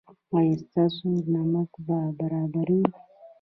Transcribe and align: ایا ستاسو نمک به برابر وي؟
ایا 0.35 0.55
ستاسو 0.63 1.05
نمک 1.35 1.71
به 1.85 1.97
برابر 2.19 2.67
وي؟ 2.77 2.83